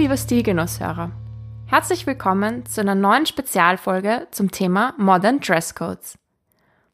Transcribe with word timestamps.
Hallo 0.00 0.08
liebe 0.08 0.16
Stilgenusshörer. 0.16 1.10
Herzlich 1.66 2.06
willkommen 2.06 2.64
zu 2.64 2.80
einer 2.80 2.94
neuen 2.94 3.26
Spezialfolge 3.26 4.28
zum 4.30 4.50
Thema 4.50 4.94
Modern 4.96 5.40
Dresscodes. 5.40 6.16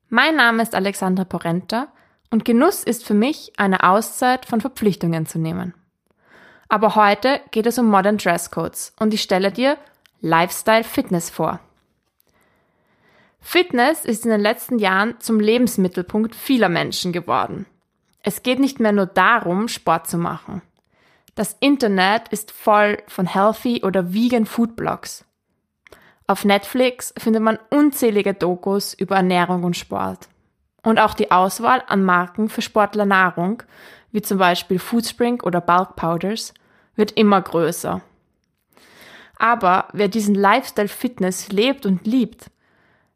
Mein 0.09 0.35
Name 0.35 0.61
ist 0.61 0.75
Alexandra 0.75 1.23
Porenta 1.23 1.87
und 2.33 2.45
Genuss 2.45 2.83
ist 2.83 3.05
für 3.05 3.15
mich 3.15 3.53
eine 3.59 3.85
Auszeit 3.85 4.45
von 4.45 4.61
Verpflichtungen 4.61 5.25
zu 5.25 5.39
nehmen. 5.39 5.73
Aber 6.69 6.97
heute 6.97 7.41
geht 7.53 7.67
es 7.67 7.79
um 7.79 7.87
Modern 7.87 8.19
Dresscodes 8.19 8.93
und 8.99 9.15
ich 9.15 9.23
stelle 9.23 9.53
dir 9.53 9.79
Lifestyle 10.21 10.83
Fitness 10.83 11.31
vor. 11.31 11.61
Fitness 13.39 14.05
ist 14.05 14.25
in 14.25 14.33
den 14.33 14.41
letzten 14.41 14.81
Jahren 14.81 15.15
zum 15.21 15.39
Lebensmittelpunkt 15.39 16.35
vieler 16.35 16.69
Menschen 16.69 17.13
geworden. 17.13 17.67
Es 18.25 18.43
geht 18.43 18.59
nicht 18.59 18.81
mehr 18.81 18.91
nur 18.91 19.07
darum, 19.07 19.69
Sport 19.69 20.09
zu 20.09 20.19
machen. 20.19 20.61
Das 21.37 21.55
Internet 21.61 22.29
ist 22.29 22.51
voll 22.51 22.97
von 23.09 23.27
healthy 23.27 23.83
oder 23.85 24.15
vegan 24.15 24.47
Food 24.47 24.75
Blogs. 24.75 25.27
Auf 26.27 26.47
Netflix 26.47 27.13
findet 27.19 27.43
man 27.43 27.59
unzählige 27.69 28.33
Dokus 28.33 28.95
über 28.95 29.17
Ernährung 29.17 29.63
und 29.63 29.77
Sport. 29.77 30.29
Und 30.83 30.99
auch 30.99 31.13
die 31.13 31.31
Auswahl 31.31 31.83
an 31.89 32.03
Marken 32.05 32.49
für 32.49 32.63
Sportlernahrung, 32.63 33.63
wie 34.13 34.23
zum 34.23 34.39
Beispiel 34.39 34.79
Foodspring 34.79 35.43
oder 35.43 35.61
Bulk 35.61 35.95
Powders, 35.95 36.55
wird 36.95 37.13
immer 37.13 37.43
größer. 37.43 38.01
Aber 39.39 39.89
wer 39.93 40.09
diesen 40.09 40.35
Lifestyle 40.35 40.89
Fitness 40.89 41.53
lebt 41.53 41.85
und 41.85 42.07
liebt, 42.07 42.51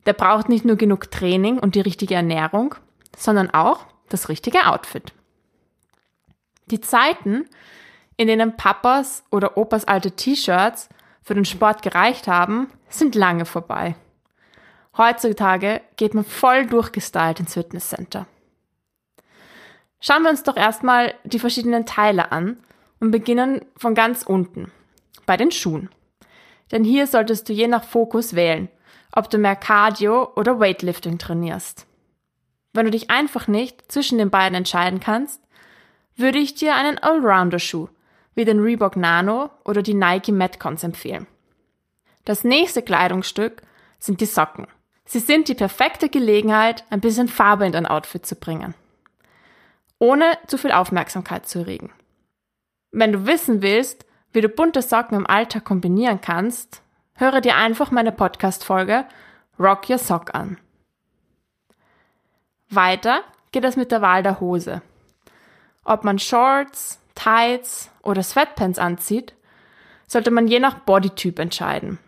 der 0.05 0.13
braucht 0.13 0.51
nicht 0.51 0.67
nur 0.67 0.77
genug 0.77 1.11
Training 1.11 1.59
und 1.59 1.75
die 1.75 1.81
richtige 1.81 2.17
Ernährung, 2.17 2.75
sondern 3.17 3.49
auch 3.49 3.87
das 4.11 4.29
richtige 4.29 4.67
Outfit. 4.67 5.15
Die 6.67 6.81
Zeiten, 6.81 7.47
in 8.21 8.27
denen 8.27 8.55
Papas 8.55 9.25
oder 9.31 9.57
Opas 9.57 9.87
alte 9.87 10.11
T-Shirts 10.11 10.91
für 11.23 11.33
den 11.33 11.47
Sport 11.47 11.81
gereicht 11.81 12.29
haben, 12.29 12.71
sind 12.91 13.15
lange 13.15 13.47
vorbei. 13.47 13.95
Heutzutage 14.95 15.81
geht 15.97 16.13
man 16.13 16.27
voll 16.27 16.67
durchgestylt 16.67 17.41
ins 17.41 17.55
Fitnesscenter. 17.55 18.27
Schauen 20.03 20.25
wir 20.25 20.29
uns 20.29 20.43
doch 20.43 20.59
erstmal 20.59 21.15
die 21.25 21.39
verschiedenen 21.39 21.87
Teile 21.87 22.31
an 22.31 22.59
und 23.01 23.11
beginnen 23.11 23.65
von 23.79 23.95
ganz 23.95 24.23
unten, 24.23 24.71
bei 25.25 25.39
den 25.39 25.51
Schuhen. 25.51 25.89
Denn 26.73 26.85
hier 26.85 27.07
solltest 27.07 27.49
du 27.49 27.55
je 27.55 27.69
nach 27.69 27.85
Fokus 27.85 28.35
wählen, 28.35 28.69
ob 29.13 29.31
du 29.31 29.39
mehr 29.39 29.57
Cardio 29.57 30.31
oder 30.37 30.61
Weightlifting 30.61 31.17
trainierst. 31.17 31.87
Wenn 32.75 32.85
du 32.85 32.91
dich 32.91 33.11
einfach 33.11 33.49
nicht 33.49 33.91
zwischen 33.91 34.19
den 34.19 34.29
beiden 34.29 34.57
entscheiden 34.57 35.01
kannst, 35.01 35.41
würde 36.17 36.39
ich 36.39 36.55
dir 36.55 36.75
einen 36.75 36.99
Allrounder-Schuh 36.99 37.89
wie 38.35 38.45
den 38.45 38.61
Reebok 38.61 38.97
Nano 38.97 39.51
oder 39.65 39.83
die 39.83 39.95
Nike 39.95 40.33
Metcons 40.33 40.85
empfehlen. 40.85 41.27
Das 42.25 42.45
nächste 42.45 42.83
Kleidungsstück 42.83 43.63
sind 43.99 44.21
die 44.21 44.27
Socken. 44.27 44.67
Sie 45.05 45.19
sind 45.19 45.49
die 45.49 45.55
perfekte 45.55 46.09
Gelegenheit, 46.09 46.85
ein 46.91 47.01
bisschen 47.01 47.29
Farbe 47.29 47.67
in 47.67 47.73
dein 47.73 47.87
Outfit 47.87 48.25
zu 48.25 48.37
bringen, 48.37 48.75
ohne 49.99 50.39
zu 50.47 50.57
viel 50.57 50.71
Aufmerksamkeit 50.71 51.49
zu 51.49 51.61
erregen. 51.61 51.93
Wenn 52.93 53.13
du 53.13 53.27
wissen 53.27 53.63
willst, 53.63 54.07
wie 54.33 54.41
du 54.41 54.49
bunte 54.49 54.83
Socken 54.83 55.17
im 55.17 55.27
Alltag 55.27 55.65
kombinieren 55.65 56.21
kannst, 56.21 56.83
höre 57.15 57.41
dir 57.41 57.57
einfach 57.57 57.91
meine 57.91 58.13
Podcast-Folge 58.13 59.05
Rock 59.59 59.91
Your 59.91 59.99
Sock 59.99 60.35
an. 60.35 60.59
Weiter 62.69 63.23
geht 63.51 63.65
es 63.65 63.77
mit 63.77 63.91
der 63.91 64.03
Wahl 64.03 64.23
der 64.23 64.39
Hose. 64.39 64.83
Ob 65.85 66.05
man 66.05 66.21
Shorts, 66.21 67.00
Tights 67.23 67.91
oder 68.03 68.23
Sweatpants 68.23 68.79
anzieht, 68.79 69.35
sollte 70.07 70.31
man 70.31 70.49
je 70.49 70.59
nach 70.59 70.79
Bodytyp 70.81 71.39
entscheiden, 71.39 71.99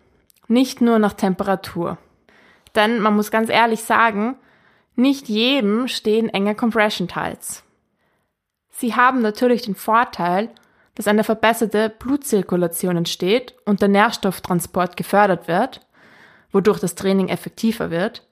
nicht 0.49 0.81
nur 0.81 0.99
nach 0.99 1.13
Temperatur. 1.13 1.99
Denn 2.75 2.99
man 2.99 3.15
muss 3.15 3.31
ganz 3.31 3.51
ehrlich 3.51 3.83
sagen, 3.83 4.37
nicht 4.97 5.29
jedem 5.29 5.87
stehen 5.87 6.31
enge 6.31 6.55
Compression 6.55 7.09
Tights. 7.09 7.63
Sie 8.71 8.95
haben 8.95 9.21
natürlich 9.21 9.63
den 9.63 9.75
Vorteil, 9.75 10.49
dass 10.95 11.07
eine 11.07 11.25
verbesserte 11.25 11.91
Blutzirkulation 11.91 12.97
entsteht 12.97 13.55
und 13.67 13.83
der 13.83 13.89
Nährstofftransport 13.89 14.97
gefördert 14.97 15.47
wird, 15.47 15.87
wodurch 16.53 16.81
das 16.81 16.95
Training 16.95 17.29
effektiver 17.29 17.91
wird, 17.91 18.27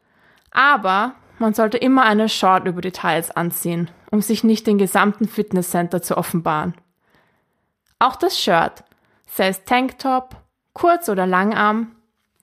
aber 0.51 1.15
man 1.41 1.55
sollte 1.55 1.79
immer 1.79 2.05
eine 2.05 2.29
Short 2.29 2.67
über 2.67 2.83
Tights 2.83 3.31
anziehen, 3.31 3.91
um 4.11 4.21
sich 4.21 4.45
nicht 4.45 4.67
den 4.67 4.79
gesamten 4.79 5.27
Fitnesscenter 5.27 6.03
zu 6.03 6.17
offenbaren. 6.17 6.75
Auch 7.99 8.17
das 8.17 8.39
Shirt, 8.39 8.85
sei 9.27 9.49
es 9.49 9.65
Tanktop, 9.65 10.37
kurz 10.75 11.09
oder 11.09 11.27
Langarm, 11.27 11.93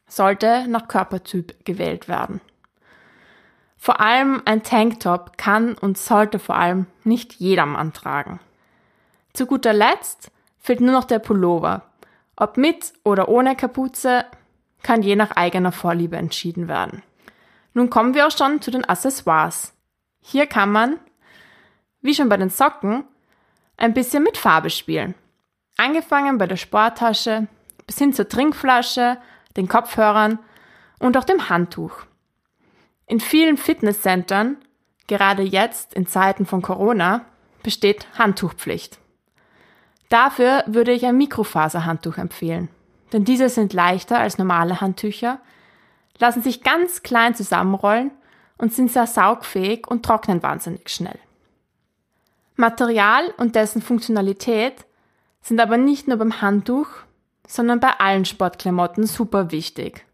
sollte 0.08 0.68
nach 0.68 0.88
Körpertyp 0.88 1.64
gewählt 1.64 2.08
werden. 2.08 2.42
Vor 3.78 4.02
allem 4.02 4.42
ein 4.46 4.64
Tanktop 4.64 5.38
kann 5.38 5.76
und 5.76 5.98
sollte 5.98 6.40
vor 6.40 6.56
allem 6.56 6.88
nicht 7.04 7.34
jedermann 7.36 7.94
tragen. 7.94 8.40
Zu 9.34 9.46
guter 9.46 9.74
Letzt 9.74 10.32
fehlt 10.58 10.82
nur 10.82 10.92
noch 10.92 11.06
der 11.06 11.20
Pullover. 11.20 11.84
Ob 12.36 12.58
mit 12.58 12.94
oder 13.04 13.30
ohne 13.30 13.56
Kapuze, 13.56 14.26
kann 14.82 15.04
je 15.04 15.16
nach 15.16 15.32
eigener 15.32 15.72
Vorliebe 15.72 16.18
entschieden 16.18 16.68
werden. 16.68 17.04
Nun 17.78 17.92
kommen 17.92 18.16
wir 18.16 18.26
auch 18.26 18.36
schon 18.36 18.60
zu 18.60 18.72
den 18.72 18.86
Accessoires. 18.86 19.72
Hier 20.20 20.48
kann 20.48 20.72
man, 20.72 20.98
wie 22.02 22.16
schon 22.16 22.28
bei 22.28 22.36
den 22.36 22.50
Socken, 22.50 23.04
ein 23.78 23.94
bisschen 23.94 24.24
mit 24.24 24.36
Farbe 24.36 24.72
spielen. 24.72 25.14
Angefangen 25.78 26.40
bei 26.40 26.48
der 26.48 26.56
Sporttasche 26.56 27.48
bis 27.86 28.00
hin 28.00 28.14
zur 28.14 28.28
Trinkflasche, 28.28 29.20
den 29.58 29.68
Kopfhörern 29.68 30.40
und 30.98 31.18
auch 31.18 31.24
dem 31.24 31.50
Handtuch. 31.50 31.94
In 33.06 33.20
vielen 33.20 33.58
Fitnesscentern, 33.58 34.58
gerade 35.06 35.44
jetzt 35.44 35.94
in 35.94 36.08
Zeiten 36.08 36.48
von 36.48 36.64
Corona, 36.64 37.26
besteht 37.62 38.08
Handtuchpflicht. 38.18 38.98
Dafür 40.10 40.64
würde 40.66 40.94
ich 40.94 41.06
ein 41.06 41.16
Mikrofaserhandtuch 41.16 42.18
empfehlen, 42.18 42.70
denn 43.14 43.24
diese 43.24 43.50
sind 43.50 43.74
leichter 43.74 44.18
als 44.18 44.40
normale 44.40 44.82
Handtücher 44.82 45.40
lassen 46.20 46.42
sich 46.42 46.64
ganz 46.64 47.04
klein 47.04 47.36
zusammenrollen 47.36 48.12
und 48.58 48.74
sind 48.74 48.92
sehr 48.92 49.08
saugfähig 49.08 49.88
und 49.88 50.04
trocknen 50.04 50.42
wahnsinnig 50.44 50.90
schnell. 50.90 51.20
Material 52.56 53.34
und 53.38 53.56
dessen 53.56 53.82
Funktionalität 53.82 54.86
sind 55.42 55.60
aber 55.60 55.78
nicht 55.78 56.08
nur 56.08 56.18
beim 56.18 56.42
Handtuch, 56.42 56.88
sondern 57.48 57.80
bei 57.80 57.92
allen 58.00 58.26
Sportklamotten 58.26 59.06
super 59.06 59.52
wichtig. 59.52 60.06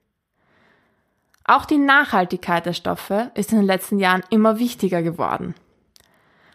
Auch 1.46 1.66
die 1.66 1.78
Nachhaltigkeit 1.78 2.66
der 2.66 2.74
Stoffe 2.74 3.32
ist 3.36 3.52
in 3.52 3.58
den 3.58 3.66
letzten 3.66 4.00
Jahren 4.00 4.24
immer 4.30 4.60
wichtiger 4.60 5.02
geworden. 5.02 5.56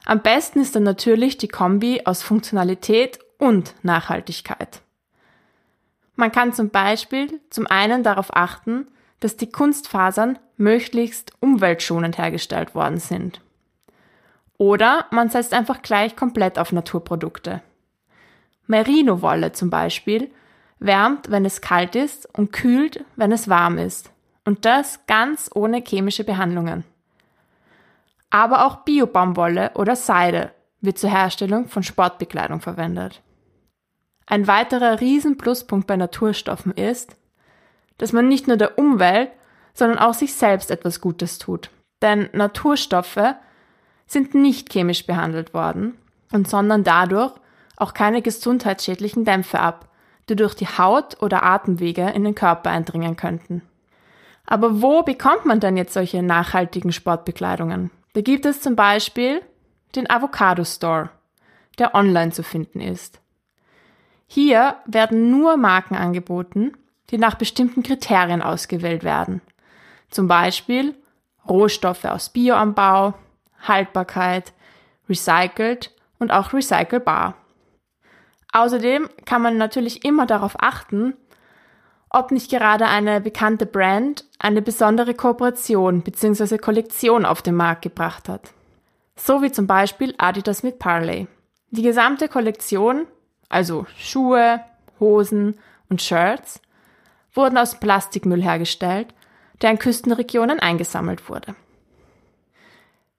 Am 0.06 0.22
besten 0.22 0.60
ist 0.60 0.75
dann 0.75 0.84
natürlich 0.84 1.37
die 1.37 1.48
Kombi 1.48 2.03
aus 2.04 2.22
Funktionalität 2.22 3.19
und 3.38 3.75
Nachhaltigkeit. 3.82 4.81
Man 6.17 6.32
kann 6.32 6.52
zum 6.52 6.70
Beispiel 6.70 7.40
zum 7.50 7.67
einen 7.67 8.02
darauf 8.02 8.34
achten, 8.34 8.88
dass 9.20 9.37
die 9.37 9.50
Kunstfasern 9.50 10.38
möglichst 10.56 11.32
umweltschonend 11.41 12.19
hergestellt 12.19 12.75
worden 12.75 12.99
sind. 12.99 13.41
Oder 14.59 15.06
man 15.11 15.31
setzt 15.31 15.55
einfach 15.55 15.82
gleich 15.82 16.17
komplett 16.17 16.59
auf 16.59 16.73
Naturprodukte. 16.73 17.62
Merino-Wolle 18.67 19.53
zum 19.53 19.70
Beispiel 19.70 20.31
wärmt, 20.79 21.31
wenn 21.31 21.44
es 21.44 21.61
kalt 21.61 21.97
ist 21.97 22.29
und 22.37 22.53
kühlt, 22.53 23.05
wenn 23.17 23.32
es 23.32 23.49
warm 23.49 23.79
ist. 23.79 24.11
Und 24.44 24.65
das 24.65 25.06
ganz 25.06 25.50
ohne 25.55 25.82
chemische 25.87 26.25
Behandlungen. 26.25 26.85
Aber 28.31 28.67
auch 28.67 28.85
Bio-Baumwolle 28.85 29.73
oder 29.75 29.97
Seide 29.97 30.53
wird 30.81 30.99
zur 30.99 31.11
Herstellung 31.11 31.69
von 31.69 31.82
Sportbekleidung 31.82 32.61
verwendet. 32.61 33.23
Ein 34.26 34.47
weiterer 34.47 35.00
Riesenpluspunkt 35.00 35.87
bei 35.87 35.97
Naturstoffen 35.97 36.73
ist, 36.73 37.17
dass 37.98 38.12
man 38.12 38.28
nicht 38.28 38.48
nur 38.48 38.56
der 38.56 38.78
Umwelt, 38.78 39.30
sondern 39.74 39.98
auch 39.98 40.14
sich 40.14 40.34
selbst 40.34 40.70
etwas 40.70 41.00
Gutes 41.00 41.38
tut. 41.38 41.70
Denn 42.02 42.28
Naturstoffe 42.32 43.34
sind 44.06 44.34
nicht 44.34 44.72
chemisch 44.72 45.06
behandelt 45.06 45.54
worden 45.54 45.98
und 46.32 46.48
sondern 46.48 46.84
dadurch 46.84 47.32
auch 47.76 47.94
keine 47.94 48.22
gesundheitsschädlichen 48.22 49.24
Dämpfe 49.24 49.60
ab, 49.60 49.88
die 50.28 50.36
durch 50.36 50.54
die 50.54 50.66
Haut 50.66 51.22
oder 51.22 51.42
Atemwege 51.42 52.10
in 52.10 52.24
den 52.24 52.34
Körper 52.34 52.70
eindringen 52.70 53.16
könnten. 53.16 53.62
Aber 54.46 54.82
wo 54.82 55.02
bekommt 55.02 55.44
man 55.44 55.60
denn 55.60 55.76
jetzt 55.76 55.92
solche 55.92 56.22
nachhaltigen 56.22 56.92
Sportbekleidungen? 56.92 57.90
Da 58.14 58.22
gibt 58.22 58.46
es 58.46 58.60
zum 58.60 58.76
Beispiel 58.76 59.42
den 59.94 60.08
Avocado 60.10 60.64
Store, 60.64 61.10
der 61.78 61.94
online 61.94 62.32
zu 62.32 62.42
finden 62.42 62.80
ist. 62.80 63.20
Hier 64.26 64.76
werden 64.86 65.30
nur 65.30 65.56
Marken 65.56 65.94
angeboten, 65.94 66.72
die 67.10 67.19
nach 67.19 67.37
bestimmten 67.37 67.82
Kriterien 67.82 68.43
ausgewählt 68.43 69.05
werden. 69.05 69.40
Zum 70.10 70.28
Beispiel 70.28 70.94
Rohstoffe 71.49 72.05
aus 72.05 72.31
Bioanbau, 72.31 73.14
Haltbarkeit, 73.62 74.52
recycelt 75.08 75.94
und 76.19 76.31
auch 76.31 76.52
recycelbar. 76.52 77.34
Außerdem 78.52 79.08
kann 79.25 79.43
man 79.43 79.56
natürlich 79.56 80.05
immer 80.05 80.26
darauf 80.26 80.60
achten, 80.60 81.14
ob 82.10 82.31
nicht 82.31 82.50
gerade 82.50 82.87
eine 82.87 83.20
bekannte 83.20 83.66
Brand 83.66 84.25
eine 84.38 84.62
besondere 84.62 85.14
Kooperation 85.14 86.02
bzw. 86.02 86.58
Kollektion 86.58 87.26
auf 87.26 87.43
den 87.43 87.55
Markt 87.55 87.82
gebracht 87.82 88.28
hat. 88.28 88.52
So 89.16 89.43
wie 89.43 89.52
zum 89.52 89.66
Beispiel 89.66 90.14
Adidas 90.16 90.62
mit 90.62 90.78
Parley. 90.78 91.26
Die 91.70 91.82
gesamte 91.82 92.28
Kollektion, 92.28 93.06
also 93.50 93.87
Schuhe, 93.99 94.60
Hosen 95.00 95.58
und 95.90 96.00
Shirts, 96.00 96.62
wurden 97.32 97.58
aus 97.58 97.78
Plastikmüll 97.78 98.42
hergestellt, 98.42 99.14
der 99.60 99.70
in 99.70 99.78
Küstenregionen 99.78 100.60
eingesammelt 100.60 101.28
wurde. 101.28 101.54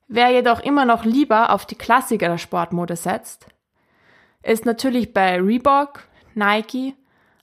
Wer 0.08 0.30
jedoch 0.30 0.60
immer 0.62 0.86
noch 0.86 1.06
lieber 1.06 1.52
auf 1.52 1.66
die 1.66 1.76
Klassiker 1.76 2.30
der 2.30 2.38
Sportmode 2.38 2.96
setzt, 2.96 3.48
ist 4.42 4.66
natürlich 4.66 5.14
bei 5.14 5.40
Reebok, 5.40 6.04
Nike, 6.34 6.96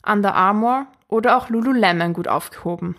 Under 0.05 0.35
Armour 0.35 0.87
oder 1.07 1.37
auch 1.37 1.49
Lululemon 1.49 2.13
gut 2.13 2.27
aufgehoben. 2.27 2.95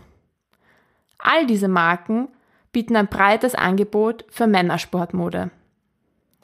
All 1.18 1.46
diese 1.46 1.68
Marken 1.68 2.28
bieten 2.72 2.96
ein 2.96 3.08
breites 3.08 3.54
Angebot 3.54 4.24
für 4.30 4.46
Männersportmode. 4.46 5.50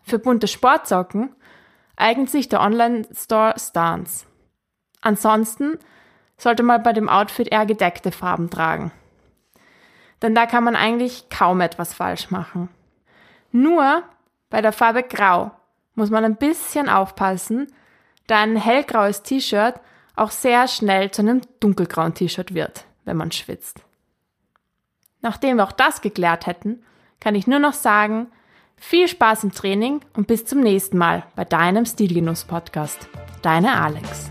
Für 0.03 0.19
bunte 0.19 0.49
Sportsocken 0.49 1.35
eignet 1.97 2.29
sich 2.29 2.49
der 2.49 2.61
Online-Store 2.61 3.55
Stance. 3.59 4.27
Ansonsten 5.01 5.79
sollte 6.37 6.63
man 6.63 6.83
bei 6.83 6.93
dem 6.93 7.09
Outfit 7.09 7.49
eher 7.49 7.67
gedeckte 7.67 8.13
Farben 8.13 8.51
tragen. 8.51 8.93
Denn 10.23 10.35
da 10.35 10.47
kann 10.47 10.65
man 10.65 10.77
eigentlich 10.77 11.29
kaum 11.29 11.61
etwas 11.61 11.95
falsch 11.95 12.31
machen. 12.31 12.69
Nur 13.53 14.03
bei 14.51 14.63
der 14.63 14.73
Farbe 14.73 15.03
Grau 15.03 15.51
muss 15.95 16.11
man 16.11 16.25
ein 16.25 16.37
bisschen 16.37 16.89
aufpassen, 16.89 17.73
da 18.27 18.41
ein 18.43 18.57
hellgraues 18.57 19.23
T-Shirt 19.23 19.75
auch 20.17 20.31
sehr 20.31 20.69
schnell 20.69 21.11
zu 21.11 21.23
einem 21.23 21.43
dunkelgrauen 21.61 22.15
T-Shirt 22.15 22.55
wird, 22.55 22.85
wenn 23.05 23.17
man 23.17 23.33
schwitzt. 23.33 23.83
Nachdem 25.23 25.57
wir 25.57 25.65
auch 25.65 25.73
das 25.73 26.01
geklärt 26.01 26.47
hätten, 26.47 26.83
kann 27.21 27.35
ich 27.35 27.47
nur 27.47 27.59
noch 27.59 27.73
sagen, 27.73 28.29
viel 28.77 29.09
Spaß 29.09 29.45
im 29.45 29.53
Training 29.53 30.01
und 30.15 30.27
bis 30.27 30.45
zum 30.45 30.61
nächsten 30.61 30.99
Mal 30.99 31.25
bei 31.35 31.45
deinem 31.45 31.87
Stilgenuss-Podcast. 31.87 33.09
Deine 33.43 33.81
Alex. 33.81 34.31